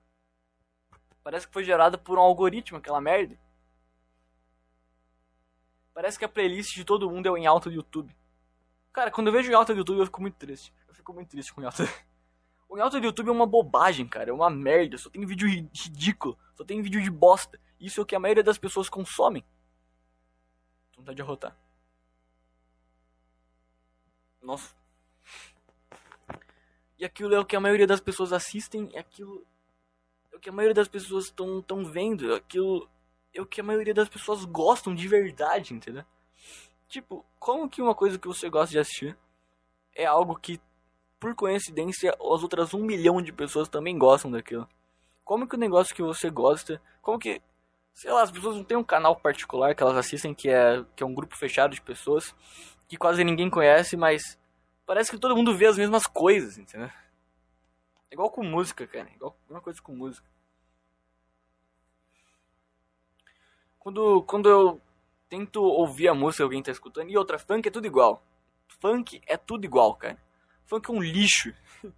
[1.25, 3.37] Parece que foi gerada por um algoritmo, aquela merda.
[5.93, 8.15] Parece que a playlist de todo mundo é em alta do YouTube.
[8.93, 10.73] Cara, quando eu vejo em alta do YouTube eu fico muito triste.
[10.89, 11.85] Eu fico muito triste com em alta.
[12.69, 14.31] O em alta do YouTube é uma bobagem, cara.
[14.31, 14.99] É uma merda.
[14.99, 16.39] Só tem vídeo ridículo.
[16.55, 17.61] Só tem vídeo de bosta.
[17.79, 19.45] Isso é o que a maioria das pessoas consomem.
[20.97, 21.57] Vontade de arrotar.
[24.43, 24.75] Nossa.
[26.99, 28.91] E aquilo é o que a maioria das pessoas assistem.
[28.93, 29.47] É aquilo.
[30.33, 32.35] É o que a maioria das pessoas estão tão vendo.
[32.35, 32.89] Aquilo.
[33.33, 36.05] É o que a maioria das pessoas gostam de verdade, entendeu?
[36.89, 39.17] Tipo, como que uma coisa que você gosta de assistir
[39.95, 40.61] é algo que
[41.21, 44.67] por coincidência, as outras um milhão de pessoas também gostam daquilo.
[45.23, 47.43] Como que o negócio que você gosta, como que,
[47.93, 51.03] sei lá, as pessoas não têm um canal particular que elas assistem, que é, que
[51.03, 52.35] é um grupo fechado de pessoas,
[52.89, 54.39] que quase ninguém conhece, mas
[54.87, 56.89] parece que todo mundo vê as mesmas coisas, entendeu?
[58.11, 60.27] É igual com música, cara, é igual uma coisa com música.
[63.81, 64.81] Quando, quando eu
[65.29, 68.23] tento ouvir a música que alguém tá escutando, e outra, funk é tudo igual.
[68.81, 70.17] Funk é tudo igual, cara
[70.71, 71.53] funk é um lixo.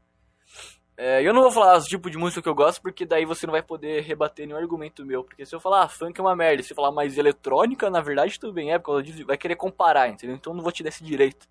[0.95, 3.47] É, eu não vou falar os tipos de música que eu gosto, porque daí você
[3.47, 5.25] não vai poder rebater nenhum argumento meu.
[5.25, 8.03] Porque se eu falar, ah, funk é uma merda, se eu falar mais eletrônica, na
[8.03, 10.37] verdade tudo bem, é, porque ela diz, vai querer comparar, entendeu?
[10.37, 11.49] Então eu não vou te dar esse direito.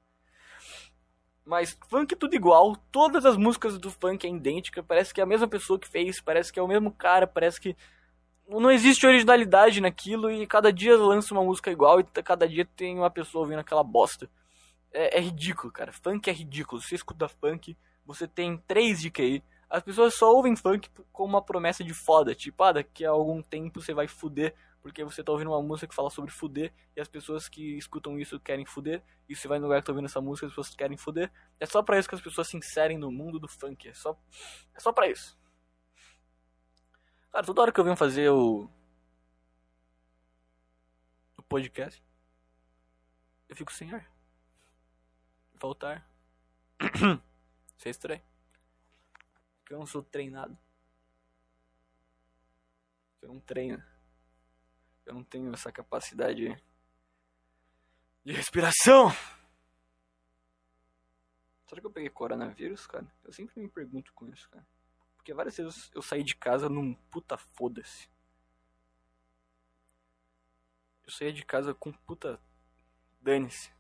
[1.44, 5.24] Mas funk é tudo igual, todas as músicas do funk é idêntica, parece que é
[5.24, 7.76] a mesma pessoa que fez, parece que é o mesmo cara, parece que
[8.60, 12.98] não existe originalidade naquilo e cada dia lança uma música igual e cada dia tem
[12.98, 14.30] uma pessoa ouvindo aquela bosta
[14.92, 15.92] é, é, ridículo, cara.
[15.92, 16.82] Funk é ridículo.
[16.82, 19.44] Você escuta funk, você tem 3 de QI.
[19.70, 22.36] As pessoas só ouvem funk com uma promessa de foda.
[22.36, 25.88] Tipo, ah, daqui a algum tempo você vai fuder, porque você tá ouvindo uma música
[25.88, 29.60] que fala sobre fuder, e as pessoas que escutam isso querem fuder, e você vai
[29.60, 31.32] no lugar que tá ouvindo essa música, as pessoas querem fuder.
[31.60, 33.88] É só pra isso que as pessoas se inserem no mundo do funk.
[33.88, 34.18] É só,
[34.76, 35.40] é só pra isso.
[37.32, 38.70] Cara, toda hora que eu venho fazer o.
[41.38, 42.04] o podcast,
[43.50, 44.12] eu fico sem ar
[45.62, 46.06] voltar.
[47.78, 48.22] Isso é estranho.
[49.60, 50.58] Porque eu não sou treinado.
[53.22, 53.82] Eu não treino.
[55.06, 56.60] Eu não tenho essa capacidade
[58.26, 59.12] de respiração.
[61.68, 63.08] Será que eu peguei coronavírus, cara?
[63.24, 64.66] Eu sempre me pergunto com isso, cara.
[65.22, 68.10] Porque várias vezes eu saí de casa num puta foda-se.
[71.06, 72.42] Eu saía de casa com puta
[73.22, 73.72] dane-se.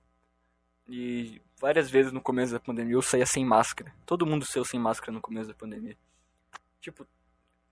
[0.87, 3.91] E várias vezes no começo da pandemia eu saía sem máscara.
[4.05, 5.97] Todo mundo saiu sem máscara no começo da pandemia.
[6.79, 7.07] Tipo,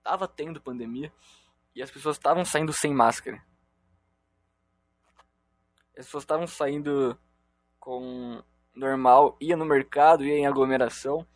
[0.02, 1.14] tava tendo pandemia
[1.76, 3.40] e as pessoas estavam saindo sem máscara.
[5.96, 7.16] As pessoas estavam saindo
[7.80, 11.28] com normal, ia no mercado, ia em aglomeração,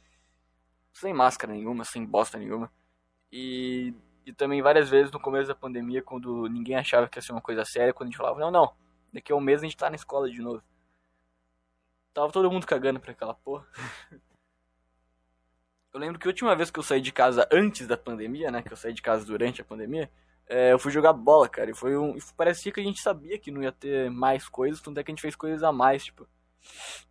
[0.94, 2.72] sem máscara nenhuma, sem bosta nenhuma.
[3.32, 3.94] E,
[4.26, 7.42] e também várias vezes no começo da pandemia, quando ninguém achava que ia ser uma
[7.42, 8.74] coisa séria, quando a gente falava, não, não,
[9.12, 10.64] daqui a um mês a gente tá na escola de novo.
[12.14, 13.68] Tava todo mundo cagando pra aquela porra.
[15.92, 18.64] Eu lembro que a última vez que eu saí de casa antes da pandemia, né?
[18.64, 20.10] Que eu saí de casa durante a pandemia,
[20.48, 21.70] é, eu fui jogar bola, cara.
[21.70, 22.18] E foi um.
[22.36, 25.14] Parecia que a gente sabia que não ia ter mais coisas, tanto é que a
[25.14, 26.28] gente fez coisas a mais, tipo.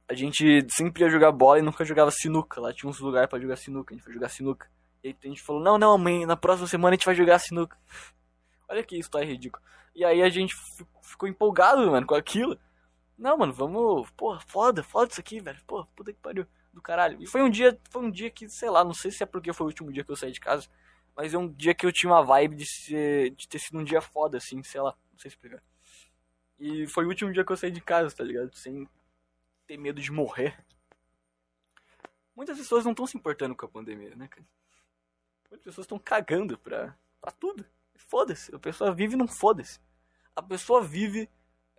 [0.08, 2.60] A gente sempre ia jogar bola e nunca jogava sinuca.
[2.60, 3.92] Lá tinha uns lugares para jogar sinuca.
[3.92, 4.70] A gente foi jogar sinuca.
[5.02, 7.38] E aí a gente falou, não, não, mãe, na próxima semana a gente vai jogar
[7.38, 7.76] sinuca.
[8.68, 9.62] Olha que história ridícula.
[9.94, 10.54] E aí a gente
[11.02, 12.58] ficou empolgado, mano, com aquilo.
[13.18, 14.10] Não, mano, vamos.
[14.16, 15.58] Pô, foda, foda isso aqui, velho.
[15.66, 16.46] Pô, puta que pariu.
[16.72, 17.20] Do caralho.
[17.20, 19.52] E foi um dia, foi um dia que, sei lá, não sei se é porque
[19.52, 20.68] foi o último dia que eu saí de casa.
[21.14, 23.84] Mas é um dia que eu tinha uma vibe de, ser, de ter sido um
[23.84, 25.62] dia foda, assim, sei lá, não sei explicar.
[26.58, 28.54] E foi o último dia que eu saí de casa, tá ligado?
[28.54, 28.88] Sem
[29.66, 30.64] ter medo de morrer.
[32.34, 34.46] Muitas pessoas não estão se importando com a pandemia, né, cara?
[35.50, 37.64] Muitas pessoas estão cagando pra, pra tudo.
[37.94, 38.54] Foda-se.
[38.54, 39.78] A pessoa vive num foda-se.
[40.34, 41.28] A pessoa vive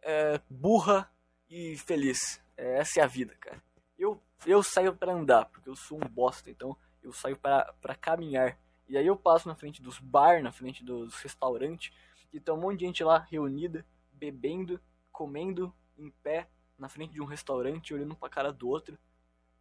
[0.04, 1.12] é, burra
[1.50, 2.42] e feliz.
[2.56, 3.62] É, essa é a vida, cara.
[3.98, 8.58] Eu, eu saio para andar, porque eu sou um bosta, então eu saio para caminhar.
[8.88, 11.92] E aí eu passo na frente dos bar, na frente dos restaurantes,
[12.32, 14.80] e tem um monte de gente lá reunida, bebendo,
[15.12, 18.96] comendo em pé, na frente de um restaurante, olhando pra cara do outro.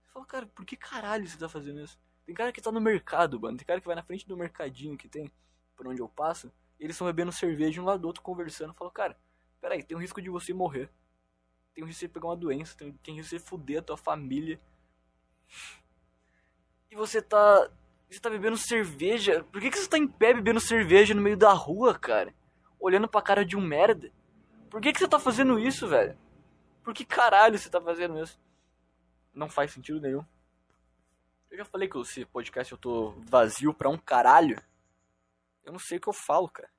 [0.07, 1.99] Eu falo, cara, por que caralho você tá fazendo isso?
[2.25, 3.57] Tem cara que tá no mercado, mano.
[3.57, 5.31] Tem cara que vai na frente do mercadinho que tem,
[5.77, 6.53] por onde eu passo.
[6.79, 8.71] E eles estão bebendo cerveja um lado do outro, conversando.
[8.71, 9.17] Eu falo, cara,
[9.61, 10.91] peraí, tem um risco de você morrer.
[11.75, 12.77] Tem um risco de você pegar uma doença.
[12.77, 14.61] Tem, tem risco de você fuder a tua família.
[16.91, 17.71] E você tá.
[18.11, 19.43] Você tá bebendo cerveja.
[19.45, 22.35] Por que, que você tá em pé bebendo cerveja no meio da rua, cara?
[22.79, 24.13] Olhando pra cara de um merda?
[24.69, 26.19] Por que, que você tá fazendo isso, velho?
[26.83, 28.41] Por que caralho você tá fazendo isso?
[29.33, 30.25] Não faz sentido nenhum.
[31.51, 34.63] Eu já falei que esse podcast eu tô vazio pra um caralho.
[35.65, 36.71] Eu não sei o que eu falo, cara.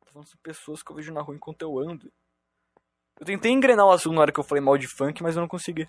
[0.00, 2.12] Tô falando de pessoas que eu vejo na rua enquanto eu ando.
[3.18, 5.40] Eu tentei engrenar o assunto na hora que eu falei mal de funk, mas eu
[5.40, 5.88] não consegui.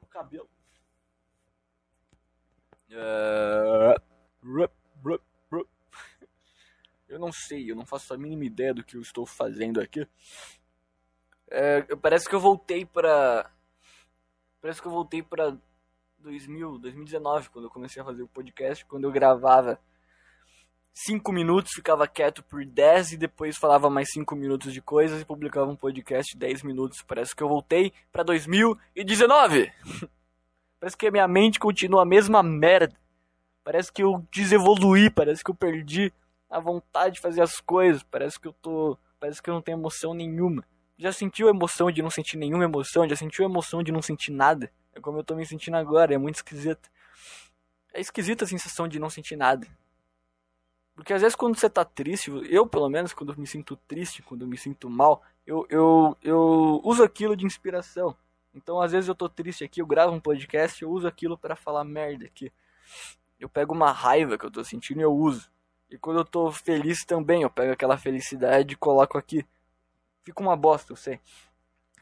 [0.00, 0.48] O cabelo.
[2.81, 2.81] Uh...
[7.08, 10.06] Eu não sei, eu não faço a mínima ideia do que eu estou fazendo aqui.
[11.50, 13.50] É, parece que eu voltei pra.
[14.60, 15.54] Parece que eu voltei pra
[16.18, 19.78] 2000, 2019, quando eu comecei a fazer o podcast, quando eu gravava
[20.94, 25.24] 5 minutos, ficava quieto por 10 e depois falava mais 5 minutos de coisas e
[25.24, 27.02] publicava um podcast de 10 minutos.
[27.02, 29.70] Parece que eu voltei pra 2019!
[30.82, 32.92] parece que a minha mente continua a mesma merda.
[33.62, 36.12] Parece que eu desevoluí, parece que eu perdi
[36.50, 38.02] a vontade de fazer as coisas.
[38.02, 38.98] Parece que eu tô.
[39.20, 40.64] Parece que eu não tenho emoção nenhuma.
[40.98, 43.08] Já sentiu emoção de não sentir nenhuma emoção?
[43.08, 44.72] Já sentiu emoção de não sentir nada?
[44.92, 46.90] É como eu tô me sentindo agora, é muito esquisito.
[47.94, 49.64] É esquisita a sensação de não sentir nada.
[50.96, 54.48] Porque às vezes quando você tá triste, eu pelo menos, quando me sinto triste, quando
[54.48, 58.16] me sinto mal, eu, eu, eu uso aquilo de inspiração.
[58.54, 61.56] Então às vezes eu tô triste aqui, eu gravo um podcast, eu uso aquilo para
[61.56, 62.52] falar merda aqui.
[63.38, 65.50] Eu pego uma raiva que eu tô sentindo e eu uso.
[65.90, 69.44] E quando eu tô feliz também, eu pego aquela felicidade e coloco aqui.
[70.22, 71.20] Fica uma bosta, eu sei.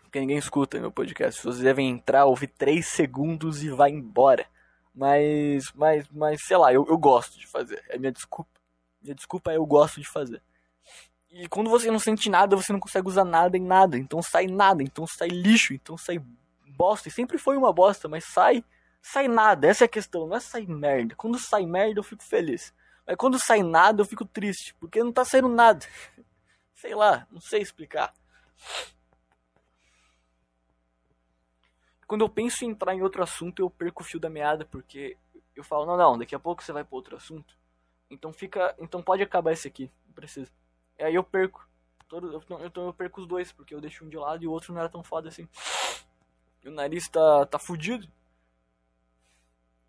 [0.02, 1.42] Porque ninguém escuta meu podcast.
[1.42, 4.46] Vocês devem entrar, ouvir 3 segundos e vai embora.
[4.94, 7.82] Mas, mas, mas, sei lá, eu, eu gosto de fazer.
[7.88, 8.50] É minha desculpa.
[9.00, 10.42] Minha desculpa é eu gosto de fazer.
[11.30, 13.96] E quando você não sente nada, você não consegue usar nada em nada.
[13.96, 16.20] Então sai nada, então sai lixo, então sai
[16.80, 17.08] bosta.
[17.08, 18.64] E sempre foi uma bosta, mas sai,
[19.02, 19.66] sai nada.
[19.66, 21.14] Essa é a questão, não é sair merda.
[21.14, 22.72] Quando sai merda, eu fico feliz.
[23.06, 25.84] Mas quando sai nada, eu fico triste, porque não tá saindo nada.
[26.74, 28.14] Sei lá, não sei explicar.
[32.06, 35.18] Quando eu penso em entrar em outro assunto, eu perco o fio da meada, porque
[35.54, 37.54] eu falo, não, não, daqui a pouco você vai para outro assunto.
[38.10, 40.50] Então fica, então pode acabar esse aqui, não precisa.
[40.98, 41.68] E aí eu perco.
[42.08, 44.50] Todo, eu, então eu perco os dois, porque eu deixo um de lado e o
[44.50, 45.46] outro não era tão foda assim.
[46.62, 48.06] E o nariz tá, tá fudido.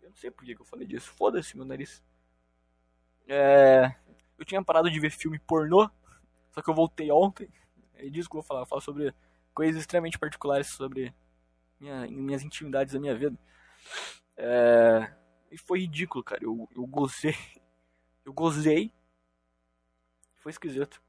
[0.00, 1.10] Eu não sei por que, eu falei disso.
[1.12, 2.02] Foda-se meu nariz.
[3.28, 3.94] É,
[4.38, 5.90] eu tinha parado de ver filme pornô,
[6.50, 7.48] só que eu voltei ontem.
[7.94, 8.62] É disso que eu vou falar.
[8.62, 9.14] Eu falo sobre
[9.54, 11.14] coisas extremamente particulares sobre
[11.78, 13.38] minha, minhas intimidades da minha vida.
[14.36, 15.12] É,
[15.50, 16.42] e foi ridículo, cara.
[16.42, 17.36] Eu, eu gozei.
[18.24, 18.92] Eu gozei.
[20.36, 21.02] Foi esquisito.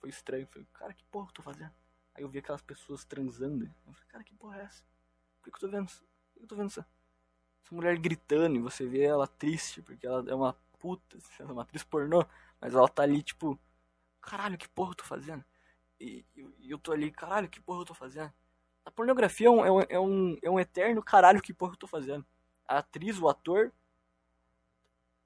[0.00, 0.46] Foi estranho.
[0.48, 1.72] Foi, cara, que porra eu tô fazendo?
[2.14, 3.64] Aí eu vi aquelas pessoas transando.
[3.86, 4.82] Eu falei, cara, que porra é essa?
[5.46, 5.86] Por que eu tô vendo?
[5.86, 6.80] Por que eu tô vendo isso?
[6.80, 11.62] Essa mulher gritando e você vê ela triste porque ela é uma puta, sendo uma
[11.62, 12.24] atriz pornô,
[12.60, 13.58] mas ela tá ali, tipo,
[14.20, 15.44] caralho, que porra eu tô fazendo?
[16.00, 18.32] E, e eu tô ali, caralho, que porra eu tô fazendo?
[18.84, 21.78] A pornografia é um, é um, é um, é um eterno caralho, que porra eu
[21.78, 22.24] tô fazendo?
[22.68, 23.72] A atriz, o ator,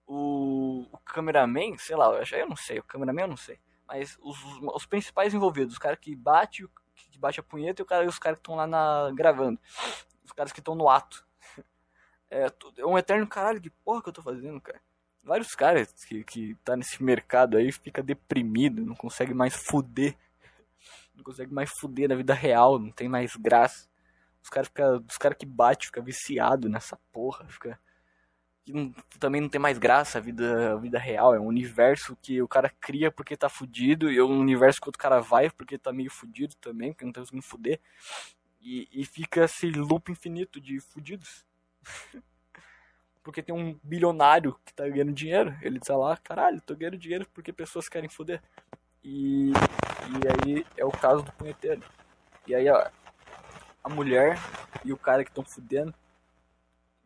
[0.06, 3.58] o, o cameraman, sei lá, eu, eu não sei, o cameraman eu não sei.
[3.86, 4.38] Mas os,
[4.74, 8.18] os principais envolvidos, os caras que bate, que bate a punheta e, o cara, os
[8.18, 9.58] caras que estão lá na, gravando.
[10.30, 11.26] Os caras que estão no ato.
[12.32, 12.46] É,
[12.78, 14.80] é um eterno caralho, que porra que eu tô fazendo, cara?
[15.20, 20.16] vários caras que, que tá nesse mercado aí fica deprimido, não consegue mais fuder.
[21.12, 23.88] Não consegue mais fuder na vida real, não tem mais graça.
[24.40, 24.70] Os caras
[25.08, 27.76] os cara que bate, fica viciado nessa porra, fica
[28.68, 31.34] não, também não tem mais graça a vida, a vida real.
[31.34, 34.88] É um universo que o cara cria porque tá fudido, e é um universo que
[34.88, 37.80] outro cara vai porque tá meio fudido também, porque não tá conseguindo fuder.
[38.60, 41.46] E, e fica esse loop infinito de fudidos.
[43.22, 45.56] porque tem um bilionário que tá ganhando dinheiro.
[45.62, 48.42] Ele tá lá, caralho, tô ganhando dinheiro porque pessoas querem fuder.
[49.02, 51.82] E, e aí é o caso do punheteiro.
[52.46, 52.90] E aí a,
[53.84, 54.38] a mulher
[54.84, 55.94] e o cara que estão fudendo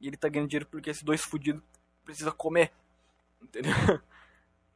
[0.00, 1.62] e ele tá ganhando dinheiro porque esses dois fudidos
[2.04, 2.72] precisam comer.
[3.42, 3.72] Entendeu?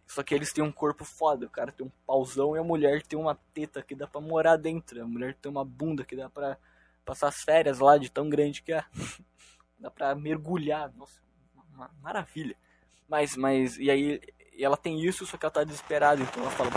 [0.07, 1.47] Só que eles têm um corpo foda.
[1.47, 4.57] O cara tem um pauzão e a mulher tem uma teta que dá pra morar
[4.57, 5.03] dentro.
[5.03, 6.57] A mulher tem uma bunda que dá pra
[7.09, 8.85] passar as férias lá de tão grande que é.
[9.81, 10.93] dá pra mergulhar.
[10.95, 11.19] Nossa,
[12.03, 12.55] maravilha.
[13.09, 14.21] Mas, mas, e aí,
[14.53, 16.23] e ela tem isso, só que ela tá desesperada.
[16.23, 16.71] Então ela fala,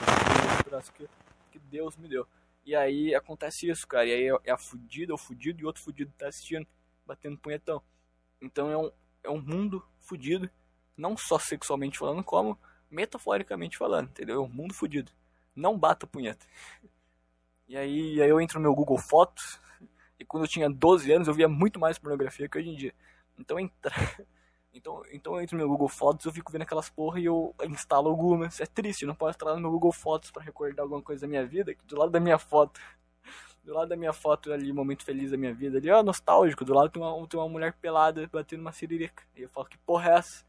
[0.96, 1.10] que,
[1.52, 2.26] que Deus me deu.
[2.65, 4.06] E aí acontece isso, cara.
[4.06, 6.65] E aí é a fudida, o fudido e outro fudido tá assistindo,
[7.06, 7.82] batendo punhetão.
[8.41, 8.91] Então é um,
[9.26, 10.50] é um mundo fudido,
[10.96, 12.58] não só sexualmente falando, como
[12.89, 14.38] metaforicamente falando, entendeu?
[14.38, 15.12] É um mundo fudido.
[15.54, 16.46] Não bata punheta.
[17.67, 19.60] E aí, aí eu entro no meu Google Fotos,
[20.21, 22.93] e quando eu tinha 12 anos eu via muito mais pornografia que hoje em dia.
[23.38, 23.91] Então entra...
[24.73, 27.53] Então, então eu entro no meu Google Fotos, eu fico vendo aquelas porra e eu
[27.65, 28.62] instalo algumas.
[28.62, 31.27] É triste, eu não posso entrar no meu Google Fotos para recordar alguma coisa da
[31.27, 32.79] minha vida, que do lado da minha foto
[33.65, 36.63] do lado da minha foto ali, momento feliz da minha vida ali, ó, nostálgico.
[36.63, 39.23] Do lado tem uma, tem uma mulher pelada batendo uma siririca.
[39.36, 40.45] E eu falo, que porra é essa?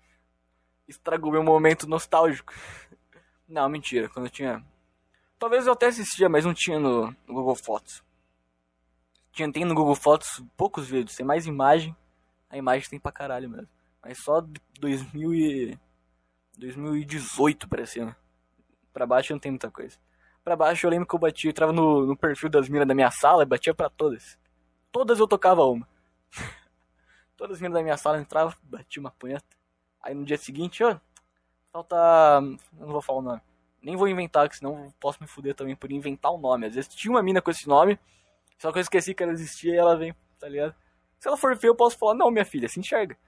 [0.87, 2.55] Estragou meu momento nostálgico.
[3.49, 4.09] Não, mentira.
[4.09, 4.65] Quando eu tinha.
[5.37, 8.05] Talvez eu até assistia, mas não tinha no, no Google Fotos.
[9.33, 11.97] Tinha, tem no Google Fotos poucos vídeos, tem mais imagem.
[12.51, 13.69] A imagem tem pra caralho mesmo.
[14.03, 14.45] Mas só
[14.79, 15.79] 2000 e...
[16.59, 18.17] 2018 pra cima.
[18.93, 19.99] Pra baixo não tem muita coisa
[20.45, 22.95] pra baixo, eu lembro que eu bati, eu entrava no, no perfil das minas da
[22.95, 24.39] minha sala e batia pra todas.
[24.91, 25.89] Todas eu tocava uma.
[27.37, 29.45] todas as minas da minha sala entravam, batia uma punheta.
[30.03, 30.99] Aí no dia seguinte, ó,
[31.73, 31.97] falta.
[32.79, 33.41] Eu não vou falar o nome.
[33.81, 36.67] Nem vou inventar, que senão posso me fuder também por inventar o nome.
[36.67, 37.99] Às vezes tinha uma mina com esse nome,
[38.63, 40.73] só que eu esqueci que ela existia e ela vem, tá ligado?
[41.19, 43.19] Se ela for feia, eu posso falar, não, minha filha, se enxerga.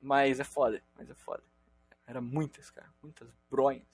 [0.00, 1.42] Mas é foda, mas é foda.
[2.06, 3.84] Era muitas, cara, muitas bronhas.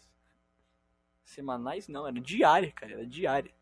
[1.25, 3.53] Semanais não, era diária, cara, era diária.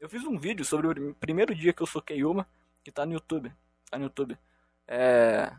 [0.00, 2.48] Eu fiz um vídeo sobre o primeiro dia que eu soquei uma,
[2.82, 3.52] que tá no YouTube.
[3.90, 4.38] Tá no YouTube.
[4.88, 5.54] É.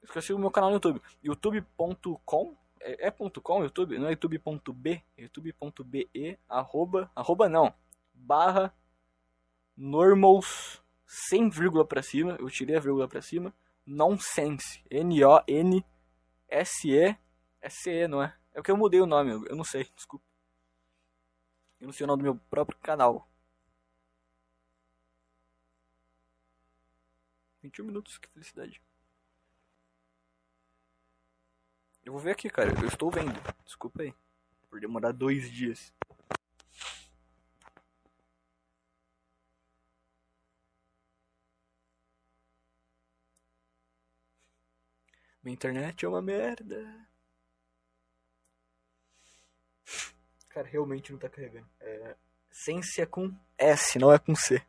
[0.00, 1.02] Esqueci o meu canal no YouTube.
[1.24, 3.98] youtube.com é, é ponto .com YouTube?
[3.98, 5.02] Não é youtube.b?
[5.16, 7.74] É youtube.be arroba, arroba não,
[8.14, 8.74] barra
[9.76, 13.54] normals sem vírgula pra cima, eu tirei a vírgula pra cima,
[13.86, 15.86] nonsense, N-O-N-S-E,
[17.60, 18.36] é C-E, não é?
[18.52, 20.24] É porque eu mudei o nome, eu não sei, desculpa.
[21.80, 23.28] Eu não sei o nome do meu próprio canal.
[27.62, 28.82] 21 minutos, que felicidade.
[32.08, 32.70] Eu vou ver aqui, cara.
[32.70, 33.38] Eu estou vendo.
[33.66, 34.14] Desculpa aí.
[34.70, 35.92] Por demorar dois dias.
[45.42, 47.06] Minha internet é uma merda.
[50.48, 51.68] Cara, realmente não tá carregando.
[51.78, 52.16] É,
[52.50, 54.66] sense é com S, não é com C.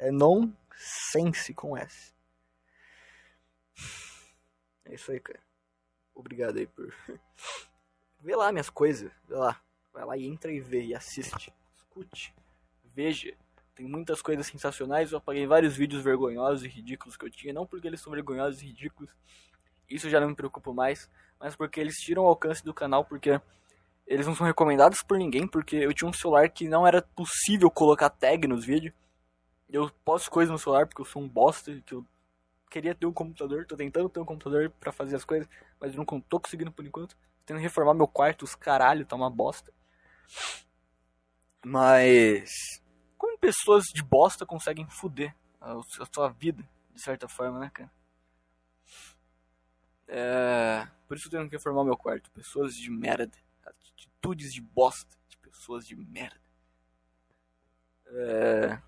[0.00, 2.12] É non sense com S.
[4.84, 5.51] É isso aí, cara.
[6.14, 6.92] Obrigado aí por.
[8.20, 9.10] vê lá minhas coisas.
[9.28, 9.60] Vê lá.
[9.92, 11.52] Vai lá e entra e vê e assiste.
[11.76, 12.34] Escute.
[12.84, 13.34] Veja.
[13.74, 15.12] Tem muitas coisas sensacionais.
[15.12, 17.54] Eu apaguei vários vídeos vergonhosos e ridículos que eu tinha.
[17.54, 19.10] Não porque eles são vergonhosos e ridículos.
[19.88, 21.10] Isso já não me preocupa mais.
[21.40, 23.04] Mas porque eles tiram o alcance do canal.
[23.04, 23.40] Porque
[24.06, 27.70] eles não são recomendados por ninguém, porque eu tinha um celular que não era possível
[27.70, 28.94] colocar tag nos vídeos.
[29.70, 32.04] Eu posto coisas no celular porque eu sou um bosta, que eu
[32.72, 35.48] queria ter um computador, tô tentando ter um computador para fazer as coisas,
[35.78, 37.14] mas não tô conseguindo por enquanto.
[37.14, 39.72] Tô tendo reformar meu quarto, os caralho, tá uma bosta.
[41.64, 42.50] Mas
[43.18, 47.92] como pessoas de bosta conseguem foder a, a sua vida, de certa forma, né, cara?
[50.08, 50.88] É...
[51.06, 52.30] Por isso eu tenho que reformar meu quarto.
[52.30, 53.30] Pessoas de merda
[54.22, 56.40] atitudes de bosta, de pessoas de merda.
[58.14, 58.82] É,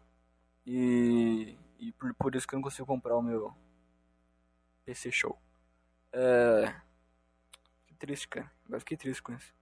[0.67, 3.55] e, e por, por, isso que eu não consigo comprar o meu
[4.85, 5.39] PC Show.
[6.13, 6.75] É,
[7.87, 8.51] que triste, cara.
[8.67, 9.53] Agora fiquei triste com isso.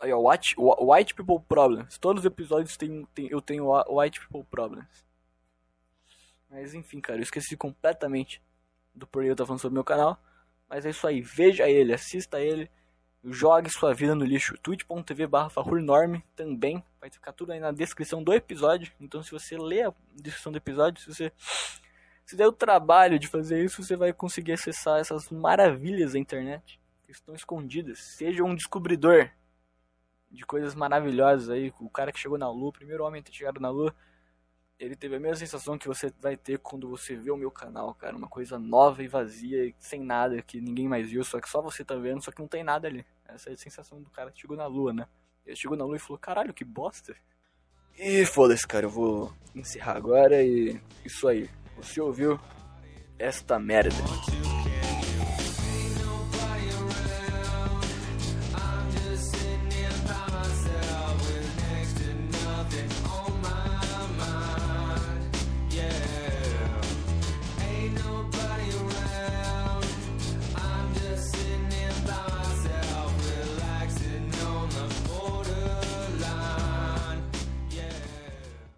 [0.00, 1.98] Aí, ó, White, White People Problems.
[1.98, 5.04] Todos os episódios tem, tem, eu tenho White People Problems.
[6.50, 8.42] Mas enfim, cara, eu esqueci completamente
[8.94, 10.18] do porquê eu tava falando sobre meu canal.
[10.68, 12.70] Mas é isso aí, veja ele, assista ele
[13.24, 14.56] jogue sua vida no lixo.
[14.58, 15.50] twitch.tv barra
[16.34, 16.84] também.
[17.00, 18.92] Vai ficar tudo aí na descrição do episódio.
[19.00, 21.32] Então se você ler a descrição do episódio, se você
[22.26, 26.80] se der o trabalho de fazer isso, você vai conseguir acessar essas maravilhas da internet
[27.04, 28.00] que estão escondidas.
[28.00, 29.30] Seja um descobridor
[30.28, 31.72] de coisas maravilhosas aí.
[31.80, 33.94] O cara que chegou na Lua, o primeiro homem a ter chegado na Lua,
[34.76, 37.94] ele teve a mesma sensação que você vai ter quando você vê o meu canal,
[37.94, 38.16] cara.
[38.16, 41.84] Uma coisa nova e vazia, sem nada, que ninguém mais viu, só que só você
[41.84, 43.06] tá vendo, só que não tem nada ali.
[43.28, 45.06] Essa é a sensação do cara que chegou na Lua, né?
[45.46, 47.14] Ele chegou na Lua e falou, caralho, que bosta.
[47.96, 51.48] E foda-se, cara, eu vou encerrar agora e isso aí.
[51.76, 52.38] Você ouviu
[53.18, 53.94] esta merda.